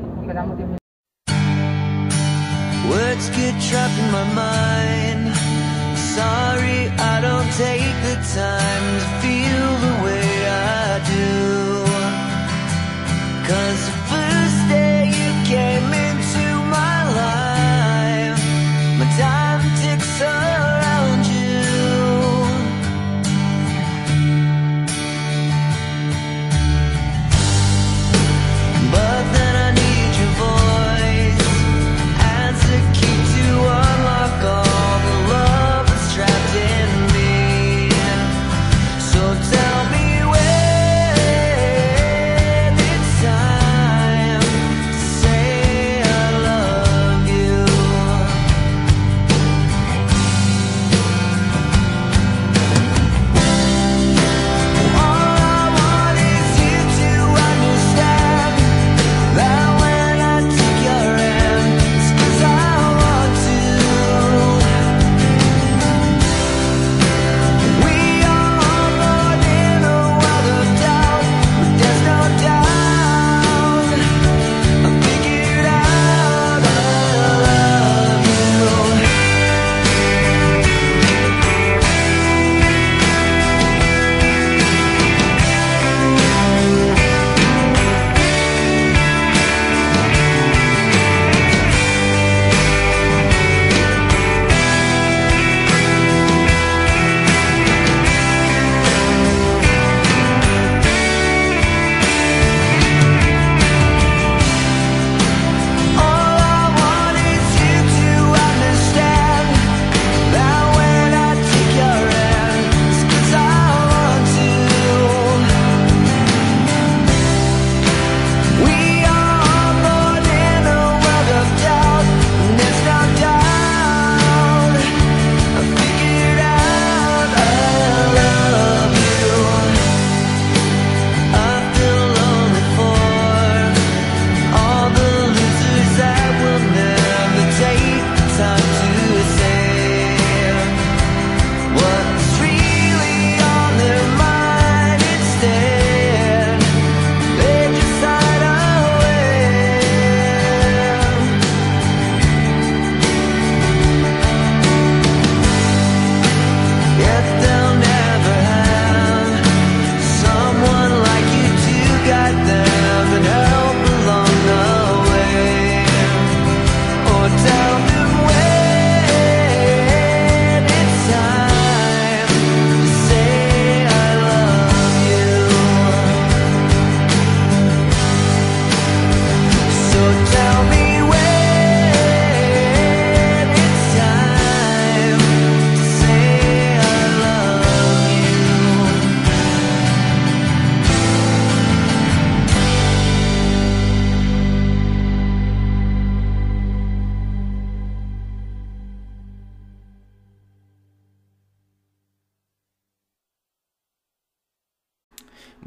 Time 8.34 8.63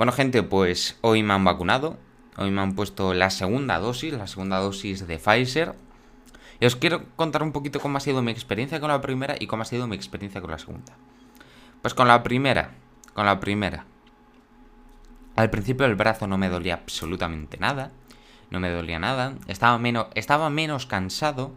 Bueno, 0.08 0.16
gente, 0.16 0.42
pues 0.42 0.98
hoy 1.02 1.22
me 1.22 1.34
han 1.34 1.44
vacunado. 1.44 1.98
Hoy 2.38 2.50
me 2.50 2.62
han 2.62 2.76
puesto 2.76 3.14
la 3.14 3.30
segunda 3.30 3.78
dosis, 3.78 4.14
la 4.14 4.26
segunda 4.28 4.58
dosis 4.58 5.06
de 5.06 5.20
Pfizer. 5.20 5.76
Y 6.62 6.66
os 6.66 6.78
quiero 6.78 7.04
contar 7.18 7.44
un 7.44 7.52
poquito 7.52 7.82
cómo 7.82 7.98
ha 7.98 8.00
sido 8.00 8.22
mi 8.22 8.32
experiencia 8.32 8.80
con 8.80 8.88
la 8.88 9.02
primera 9.02 9.36
y 9.38 9.48
cómo 9.48 9.64
ha 9.64 9.66
sido 9.66 9.86
mi 9.86 9.98
experiencia 9.98 10.40
con 10.40 10.52
la 10.52 10.60
segunda. 10.60 10.94
Pues 11.82 11.94
con 11.94 12.08
la 12.08 12.24
primera, 12.24 12.72
con 13.14 13.26
la 13.26 13.42
primera. 13.42 13.84
Al 15.36 15.50
principio 15.50 15.86
el 15.86 15.96
brazo 15.96 16.26
no 16.26 16.38
me 16.38 16.48
dolía 16.48 16.76
absolutamente 16.76 17.58
nada. 17.58 17.92
No 18.50 18.62
me 18.62 18.70
dolía 18.70 19.00
nada. 19.00 19.34
Estaba 19.48 19.78
menos, 19.78 20.08
estaba 20.16 20.50
menos 20.50 20.86
cansado. 20.86 21.52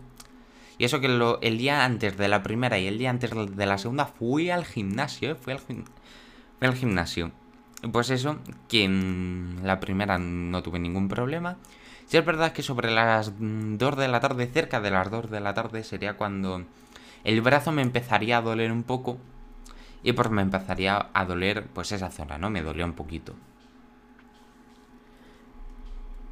Y 0.76 0.86
eso 0.86 0.98
que 0.98 1.06
el 1.06 1.58
día 1.58 1.84
antes 1.84 2.16
de 2.16 2.26
la 2.26 2.42
primera 2.42 2.80
y 2.80 2.88
el 2.88 2.98
día 2.98 3.10
antes 3.10 3.30
de 3.30 3.66
la 3.66 3.78
segunda 3.78 4.06
fui 4.06 4.50
al 4.50 4.64
gimnasio. 4.64 5.30
¿eh? 5.30 5.34
Fui, 5.36 5.54
fui 5.56 5.84
al 6.68 6.74
gimnasio. 6.74 7.30
Pues 7.93 8.11
eso, 8.11 8.38
que 8.69 8.85
en 8.85 9.61
la 9.62 9.81
primera 9.81 10.19
no 10.19 10.62
tuve 10.62 10.79
ningún 10.79 11.09
problema. 11.09 11.57
Si 12.07 12.16
es 12.16 12.25
verdad 12.25 12.53
que 12.53 12.62
sobre 12.62 12.90
las 12.90 13.33
2 13.38 13.97
de 13.97 14.09
la 14.09 14.21
tarde, 14.21 14.47
cerca 14.49 14.81
de 14.81 14.90
las 14.90 15.11
2 15.11 15.31
de 15.31 15.40
la 15.40 15.55
tarde, 15.55 15.85
sería 15.85 16.16
cuando 16.16 16.64
el 17.25 17.40
brazo 17.40 17.73
me 17.73 17.83
empezaría 17.83 18.38
a 18.38 18.43
doler 18.43 18.73
un 18.73 18.83
poco. 18.83 19.19
Y 20.03 20.12
pues 20.12 20.31
me 20.31 20.43
empezaría 20.43 21.09
a 21.12 21.25
doler 21.25 21.66
pues 21.73 21.93
esa 21.93 22.11
zona, 22.11 22.38
¿no? 22.38 22.51
Me 22.51 22.62
dolía 22.62 22.85
un 22.85 22.95
poquito. 22.95 23.35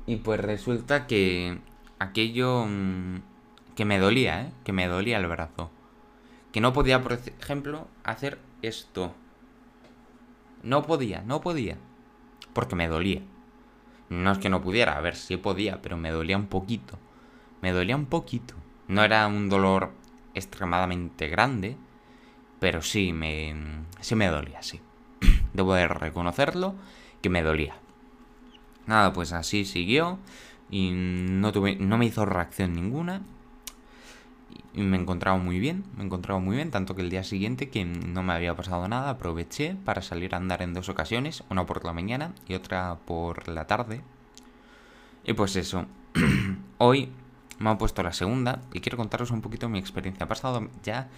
Y 0.07 0.17
pues 0.17 0.41
resulta 0.41 1.07
que 1.07 1.59
aquello 1.99 2.65
mm, 2.67 3.21
que 3.77 3.85
me 3.85 3.99
dolía, 3.99 4.43
¿eh? 4.43 4.53
Que 4.65 4.73
me 4.73 4.89
dolía 4.89 5.19
el 5.19 5.27
brazo. 5.27 5.71
Que 6.51 6.61
no 6.61 6.73
podía, 6.73 7.03
por 7.03 7.13
ejemplo, 7.13 7.87
hacer 8.05 8.39
esto. 8.63 9.15
No 10.63 10.83
podía, 10.83 11.23
no 11.23 11.41
podía. 11.41 11.77
Porque 12.53 12.77
me 12.77 12.89
dolía. 12.89 13.23
No 14.09 14.33
es 14.33 14.39
que 14.39 14.49
no 14.49 14.63
pudiera, 14.63 14.97
a 14.97 15.01
ver 15.01 15.17
si 15.17 15.37
podía, 15.37 15.83
pero 15.83 15.97
me 15.97 16.11
dolía 16.11 16.37
un 16.37 16.47
poquito. 16.47 16.99
Me 17.61 17.73
dolía 17.73 17.97
un 17.97 18.07
poquito. 18.07 18.55
No 18.87 19.05
era 19.05 19.27
un 19.27 19.49
dolor 19.49 19.93
extremadamente 20.35 21.29
grande, 21.29 21.77
pero 22.59 22.83
sí 22.83 23.13
me, 23.13 23.55
sí 24.01 24.15
me 24.15 24.29
dolía, 24.29 24.63
sí. 24.63 24.81
Debo 25.53 25.75
de 25.75 25.89
reconocerlo 25.89 26.75
que 27.21 27.29
me 27.29 27.43
dolía. 27.43 27.75
Nada, 28.87 29.13
pues 29.13 29.33
así 29.33 29.65
siguió 29.65 30.19
y 30.71 30.91
no 30.93 31.53
tuve, 31.53 31.77
no 31.77 31.99
me 31.99 32.07
hizo 32.07 32.25
reacción 32.25 32.73
ninguna. 32.73 33.23
Y 34.79 34.81
me 34.83 34.97
encontraba 34.97 35.37
muy 35.39 35.59
bien, 35.59 35.83
me 35.97 36.05
encontraba 36.05 36.39
muy 36.39 36.55
bien, 36.55 36.71
tanto 36.71 36.95
que 36.95 37.03
el 37.03 37.11
día 37.11 37.25
siguiente 37.25 37.69
que 37.69 37.85
no 37.85 38.23
me 38.23 38.33
había 38.33 38.55
pasado 38.55 38.87
nada, 38.87 39.11
aproveché 39.11 39.75
para 39.85 40.03
salir 40.03 40.35
a 40.35 40.37
andar 40.37 40.63
en 40.63 40.73
dos 40.73 40.89
ocasiones, 40.89 41.43
una 41.51 41.67
por 41.67 41.85
la 41.85 41.93
mañana 41.93 42.33
y 42.47 42.55
otra 42.55 42.97
por 43.05 43.49
la 43.49 43.67
tarde. 43.67 44.03
Y 45.25 45.33
pues 45.33 45.57
eso, 45.57 45.87
hoy 46.79 47.11
me 47.59 47.71
han 47.71 47.79
puesto 47.79 48.05
la 48.05 48.13
segunda 48.13 48.61
y 48.73 48.79
quiero 48.79 48.97
contaros 48.99 49.33
un 49.33 49.41
poquito 49.41 49.69
mi 49.69 49.81
experiencia. 49.81 50.27
Ha 50.27 50.29
pasado 50.29 50.69
ya 50.85 51.09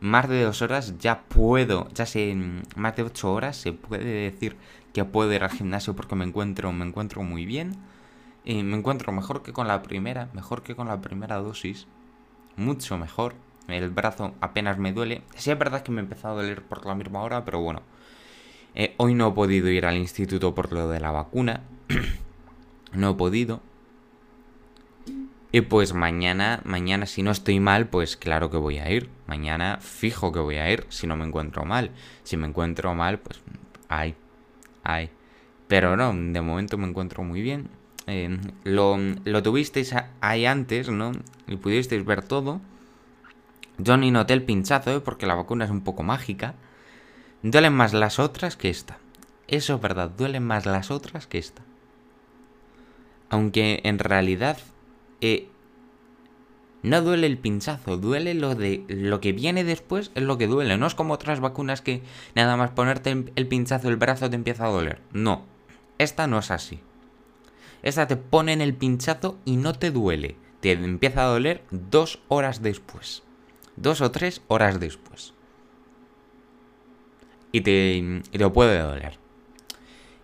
más 0.00 0.26
de 0.26 0.42
dos 0.42 0.62
horas, 0.62 0.96
ya 0.98 1.24
puedo, 1.24 1.90
ya 1.92 2.06
sé, 2.06 2.34
más 2.74 2.96
de 2.96 3.02
ocho 3.02 3.34
horas 3.34 3.58
se 3.58 3.74
puede 3.74 4.30
decir 4.30 4.56
que 4.94 5.04
puedo 5.04 5.30
ir 5.30 5.44
al 5.44 5.50
gimnasio 5.50 5.94
porque 5.94 6.14
me 6.14 6.24
encuentro, 6.24 6.72
me 6.72 6.86
encuentro 6.86 7.22
muy 7.22 7.44
bien. 7.44 7.76
Y 8.46 8.62
me 8.62 8.78
encuentro 8.78 9.12
mejor 9.12 9.42
que 9.42 9.52
con 9.52 9.68
la 9.68 9.82
primera, 9.82 10.30
mejor 10.32 10.62
que 10.62 10.74
con 10.74 10.88
la 10.88 11.02
primera 11.02 11.36
dosis 11.36 11.86
mucho 12.56 12.98
mejor. 12.98 13.34
El 13.68 13.90
brazo 13.90 14.34
apenas 14.40 14.78
me 14.78 14.92
duele. 14.92 15.22
Sí 15.36 15.50
es 15.50 15.58
verdad 15.58 15.82
que 15.82 15.92
me 15.92 16.00
ha 16.00 16.04
empezado 16.04 16.38
a 16.38 16.42
doler 16.42 16.62
por 16.62 16.84
la 16.86 16.94
misma 16.94 17.22
hora, 17.22 17.44
pero 17.44 17.60
bueno. 17.60 17.82
Eh, 18.74 18.94
hoy 18.98 19.14
no 19.14 19.28
he 19.28 19.32
podido 19.32 19.68
ir 19.68 19.86
al 19.86 19.96
instituto 19.96 20.54
por 20.54 20.72
lo 20.72 20.88
de 20.88 21.00
la 21.00 21.12
vacuna. 21.12 21.62
no 22.92 23.10
he 23.10 23.14
podido. 23.14 23.62
Y 25.52 25.60
pues 25.60 25.94
mañana, 25.94 26.60
mañana 26.64 27.06
si 27.06 27.22
no 27.22 27.30
estoy 27.30 27.60
mal, 27.60 27.86
pues 27.86 28.16
claro 28.16 28.50
que 28.50 28.56
voy 28.56 28.78
a 28.78 28.90
ir. 28.90 29.08
Mañana 29.28 29.78
fijo 29.80 30.32
que 30.32 30.40
voy 30.40 30.56
a 30.56 30.70
ir 30.70 30.84
si 30.88 31.06
no 31.06 31.16
me 31.16 31.24
encuentro 31.24 31.64
mal. 31.64 31.92
Si 32.24 32.36
me 32.36 32.48
encuentro 32.48 32.92
mal, 32.94 33.20
pues 33.20 33.40
ay, 33.88 34.16
ay. 34.82 35.10
Pero 35.68 35.96
no, 35.96 36.12
de 36.12 36.40
momento 36.40 36.76
me 36.76 36.88
encuentro 36.88 37.22
muy 37.22 37.40
bien. 37.40 37.70
Eh, 38.06 38.38
lo, 38.64 38.98
lo 38.98 39.42
tuvisteis 39.42 39.94
ahí 40.20 40.46
antes, 40.46 40.88
¿no? 40.88 41.12
Y 41.46 41.56
pudisteis 41.56 42.04
ver 42.04 42.22
todo. 42.22 42.60
Yo 43.78 43.96
ni 43.96 44.10
noté 44.10 44.34
el 44.34 44.42
pinchazo, 44.42 44.96
¿eh? 44.96 45.00
Porque 45.00 45.26
la 45.26 45.34
vacuna 45.34 45.64
es 45.64 45.70
un 45.70 45.82
poco 45.82 46.02
mágica. 46.02 46.54
Duelen 47.42 47.72
más 47.72 47.92
las 47.92 48.18
otras 48.18 48.56
que 48.56 48.70
esta. 48.70 48.98
Eso 49.48 49.74
es 49.74 49.80
verdad, 49.80 50.10
duelen 50.10 50.42
más 50.42 50.64
las 50.64 50.90
otras 50.90 51.26
que 51.26 51.38
esta. 51.38 51.62
Aunque 53.28 53.80
en 53.84 53.98
realidad 53.98 54.58
eh, 55.20 55.48
no 56.82 57.02
duele 57.02 57.26
el 57.26 57.38
pinchazo, 57.38 57.96
duele 57.96 58.34
lo 58.34 58.54
de 58.54 58.84
lo 58.88 59.20
que 59.20 59.32
viene 59.32 59.64
después 59.64 60.10
es 60.14 60.22
lo 60.22 60.38
que 60.38 60.46
duele. 60.46 60.78
No 60.78 60.86
es 60.86 60.94
como 60.94 61.14
otras 61.14 61.40
vacunas 61.40 61.82
que 61.82 62.02
nada 62.34 62.56
más 62.56 62.70
ponerte 62.70 63.24
el 63.34 63.46
pinchazo 63.48 63.88
el 63.88 63.96
brazo 63.96 64.30
te 64.30 64.36
empieza 64.36 64.66
a 64.66 64.70
doler. 64.70 65.00
No, 65.12 65.44
esta 65.98 66.26
no 66.26 66.38
es 66.38 66.50
así. 66.50 66.80
Esta 67.84 68.06
te 68.06 68.16
pone 68.16 68.54
en 68.54 68.62
el 68.62 68.74
pinchazo 68.74 69.38
y 69.44 69.56
no 69.56 69.74
te 69.74 69.90
duele. 69.90 70.36
Te 70.60 70.72
empieza 70.72 71.22
a 71.22 71.28
doler 71.28 71.62
dos 71.70 72.18
horas 72.28 72.62
después. 72.62 73.22
Dos 73.76 74.00
o 74.00 74.10
tres 74.10 74.40
horas 74.48 74.80
después. 74.80 75.34
Y 77.52 77.60
te, 77.60 78.22
y 78.32 78.38
puede 78.54 78.78
doler. 78.78 79.18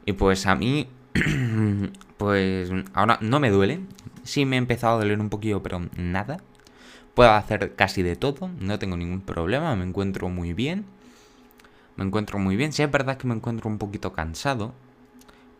Y 0.07 0.15
pues 0.15 0.47
a 0.47 0.55
mí, 0.55 0.89
pues 2.17 2.71
ahora 2.95 3.19
no 3.21 3.41
me 3.41 3.51
duele. 3.51 3.81
Sí 4.25 4.47
me 4.47 4.57
ha 4.57 4.59
empezado 4.59 4.97
a 4.97 5.01
doler 5.01 5.21
un 5.21 5.29
poquillo, 5.29 5.63
pero 5.63 5.83
nada. 5.99 6.39
Puedo 7.13 7.31
hacer 7.33 7.75
casi 7.75 8.03
de 8.03 8.17
todo, 8.17 8.49
no 8.59 8.79
tengo 8.79 8.97
ningún 8.97 9.21
problema, 9.21 9.77
me 9.77 9.85
encuentro 9.85 10.31
muy 10.31 10.55
bien. 10.55 10.87
Me 11.97 12.07
encuentro 12.07 12.39
muy 12.39 12.57
bien. 12.57 12.73
Sí 12.73 12.83
es 12.83 12.91
verdad 12.91 13.19
que 13.19 13.29
me 13.29 13.35
encuentro 13.35 13.69
un 13.69 13.77
poquito 13.77 14.15
cansado, 14.15 14.73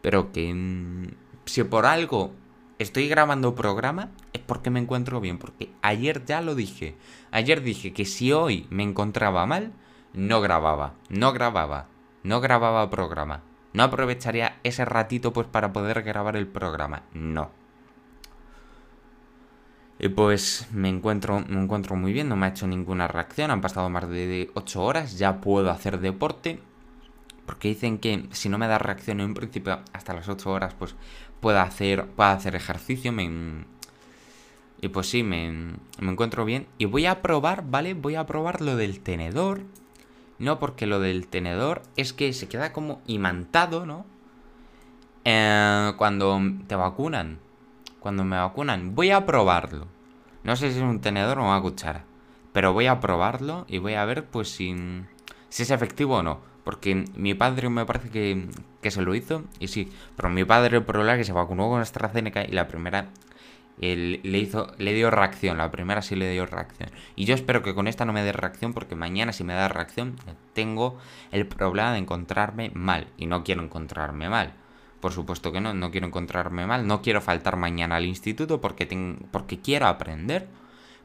pero 0.01 0.33
que 0.33 0.55
mm, 0.55 1.09
si 1.51 1.65
por 1.65 1.85
algo 1.85 2.31
estoy 2.79 3.09
grabando 3.09 3.57
programa 3.57 4.11
es 4.33 4.41
porque 4.41 4.71
me 4.71 4.79
encuentro 4.79 5.21
bien, 5.21 5.37
porque 5.37 5.71
ayer 5.83 6.25
ya 6.25 6.41
lo 6.43 6.55
dije. 6.55 6.95
Ayer 7.33 7.61
dije 7.61 7.93
que 7.93 8.05
si 8.05 8.33
hoy 8.33 8.69
me 8.71 8.85
encontraba 8.85 9.47
mal, 9.47 9.73
no 10.13 10.41
grababa, 10.41 10.95
no 11.09 11.33
grababa, 11.33 11.89
no 12.23 12.41
grababa 12.41 12.89
programa. 12.89 13.43
No 13.73 13.83
aprovecharía 13.83 14.61
ese 14.63 14.85
ratito 14.85 15.33
pues 15.33 15.49
para 15.49 15.73
poder 15.73 16.03
grabar 16.03 16.37
el 16.37 16.47
programa. 16.47 17.03
No. 17.15 17.51
Y 19.99 20.09
pues 20.09 20.69
me 20.73 20.89
encuentro, 20.89 21.45
me 21.49 21.61
encuentro 21.61 21.97
muy 21.97 22.13
bien, 22.13 22.29
no 22.29 22.37
me 22.37 22.47
ha 22.47 22.51
hecho 22.51 22.69
ninguna 22.69 23.09
reacción, 23.09 23.51
han 23.51 23.61
pasado 23.61 23.91
más 23.91 24.09
de 24.09 24.53
8 24.55 24.83
horas, 24.83 25.19
ya 25.19 25.41
puedo 25.41 25.73
hacer 25.73 25.99
deporte. 25.99 26.61
Porque 27.45 27.67
dicen 27.67 27.99
que 27.99 28.29
si 28.31 28.49
no 28.49 28.59
me 28.59 28.69
da 28.69 28.79
reacción 28.79 29.21
en 29.21 29.35
principio 29.35 29.81
hasta 29.93 30.15
las 30.15 30.29
8 30.29 30.51
horas, 30.53 30.75
pues 30.75 30.95
puedo 31.41 31.61
hacer, 31.61 32.07
puedo 32.07 32.31
hacer 32.31 32.55
ejercicio. 32.55 33.13
Me, 33.13 33.65
y 34.81 34.89
pues 34.89 35.09
sí, 35.09 35.23
me, 35.23 35.51
me 35.99 36.13
encuentro 36.13 36.45
bien. 36.45 36.67
Y 36.79 36.87
voy 36.87 37.07
a 37.07 37.23
probar, 37.23 37.65
¿vale? 37.69 37.95
Voy 37.95 38.15
a 38.15 38.27
probar 38.27 38.61
lo 38.61 38.77
del 38.77 39.01
tenedor. 39.01 39.63
No, 40.39 40.59
porque 40.59 40.87
lo 40.87 41.01
del 41.01 41.27
tenedor 41.27 41.83
es 41.97 42.13
que 42.13 42.33
se 42.33 42.49
queda 42.49 42.73
como 42.73 43.03
imantado, 43.07 43.85
¿no? 43.85 44.07
Eh, 45.25 45.93
cuando 45.99 46.41
te 46.67 46.77
vacunan. 46.77 47.39
Cuando 47.99 48.25
me 48.25 48.37
vacunan. 48.37 48.95
Voy 48.95 49.11
a 49.11 49.27
probarlo. 49.27 49.87
No 50.43 50.57
sé 50.57 50.73
si 50.73 50.79
es 50.79 50.83
un 50.83 51.01
tenedor 51.01 51.39
o 51.39 51.45
una 51.45 51.61
cuchara. 51.61 52.05
Pero 52.53 52.73
voy 52.73 52.87
a 52.87 53.01
probarlo 53.01 53.67
y 53.69 53.79
voy 53.79 53.95
a 53.95 54.05
ver 54.05 54.25
pues 54.25 54.49
si, 54.51 54.75
si 55.51 55.63
es 55.63 55.71
efectivo 55.71 56.17
o 56.17 56.23
no. 56.23 56.41
Porque 56.65 57.05
mi 57.15 57.35
padre 57.35 57.69
me 57.69 57.85
parece 57.85 58.09
que, 58.09 58.49
que 58.83 58.91
se 58.91 59.03
lo 59.03 59.15
hizo. 59.15 59.45
Y 59.59 59.69
sí. 59.69 59.91
Pero 60.17 60.29
mi 60.31 60.45
padre 60.45 60.81
problema 60.81 61.15
es 61.15 61.19
que 61.19 61.25
se 61.25 61.33
vacunó 61.33 61.69
con 61.69 61.81
AstraZeneca 61.81 62.45
y 62.45 62.53
la 62.53 62.69
primera 62.69 63.09
le 63.81 64.39
hizo 64.39 64.75
le 64.77 64.93
dio 64.93 65.11
reacción 65.11 65.57
la 65.57 65.71
primera 65.71 66.03
sí 66.03 66.15
le 66.15 66.31
dio 66.31 66.45
reacción 66.45 66.91
y 67.17 67.25
yo 67.25 67.35
espero 67.35 67.63
que 67.63 67.75
con 67.75 67.87
esta 67.87 68.05
no 68.05 68.13
me 68.13 68.23
dé 68.23 68.33
reacción 68.33 68.75
porque 68.75 68.95
mañana 68.95 69.33
si 69.33 69.43
me 69.43 69.55
da 69.55 69.69
reacción 69.69 70.17
tengo 70.53 70.99
el 71.33 71.47
problema 71.47 71.93
de 71.93 71.99
encontrarme 71.99 72.71
mal 72.75 73.07
y 73.17 73.25
no 73.25 73.43
quiero 73.43 73.63
encontrarme 73.63 74.29
mal 74.29 74.53
por 75.01 75.13
supuesto 75.13 75.51
que 75.51 75.63
no 75.63 75.73
no 75.73 75.91
quiero 75.91 76.07
encontrarme 76.07 76.67
mal 76.67 76.87
no 76.87 77.01
quiero 77.01 77.23
faltar 77.23 77.57
mañana 77.57 77.97
al 77.97 78.05
instituto 78.05 78.61
porque 78.61 78.87
porque 79.31 79.61
quiero 79.61 79.87
aprender 79.87 80.47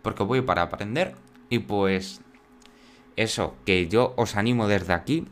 porque 0.01 0.23
voy 0.23 0.41
para 0.41 0.63
aprender 0.63 1.15
y 1.49 1.59
pues 1.59 2.19
eso 3.15 3.55
que 3.65 3.87
yo 3.87 4.13
os 4.17 4.35
animo 4.35 4.67
desde 4.67 4.91
aquí 4.91 5.29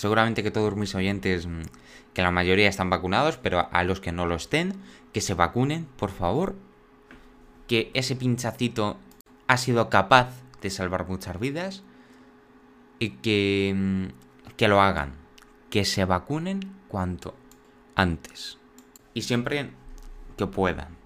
seguramente 0.00 0.42
que 0.42 0.50
todos 0.50 0.76
mis 0.76 0.94
oyentes 0.94 1.46
mm, 1.46 1.60
que 2.14 2.22
la 2.22 2.30
mayoría 2.30 2.70
están 2.70 2.88
vacunados, 2.88 3.36
pero 3.36 3.68
a 3.70 3.84
los 3.84 4.00
que 4.00 4.12
no 4.12 4.24
lo 4.24 4.34
estén, 4.34 4.80
que 5.12 5.20
se 5.20 5.34
vacunen, 5.34 5.84
por 5.98 6.10
favor. 6.10 6.56
Que 7.68 7.90
ese 7.92 8.16
pinchacito 8.16 8.96
ha 9.46 9.58
sido 9.58 9.90
capaz 9.90 10.30
de 10.62 10.70
salvar 10.70 11.06
muchas 11.06 11.38
vidas 11.38 11.82
y 12.98 13.10
que, 13.10 13.74
mm, 13.76 14.54
que 14.56 14.68
lo 14.68 14.80
hagan. 14.80 15.20
que 15.68 15.84
se 15.84 16.04
vacunen 16.04 16.60
cuanto 16.88 17.36
antes. 17.94 18.58
Y 19.14 19.22
siempre 19.22 19.70
que 20.36 20.48
puedan. 20.48 20.96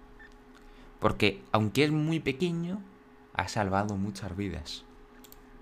Porque 1.00 1.42
aunque 1.52 1.84
es 1.84 1.90
muy 1.90 2.18
pequeño, 2.18 2.80
ha 3.34 3.46
salvado 3.48 3.96
muchas 3.96 4.34
vidas. 4.34 4.84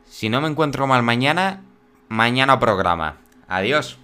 Si 0.05 0.29
no 0.29 0.41
me 0.41 0.47
encuentro 0.47 0.87
mal 0.87 1.03
mañana, 1.03 1.65
mañana 2.13 2.61
programa. 2.61 3.17
Adiós. 3.49 3.97